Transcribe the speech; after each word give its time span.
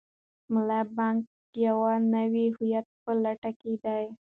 ملا 0.53 0.79
بانګ 0.95 1.17
د 1.51 1.53
یو 1.67 1.79
نوي 2.15 2.45
هویت 2.55 2.87
په 3.03 3.11
لټه 3.23 3.51
کې 3.59 3.73
دی. 3.83 4.03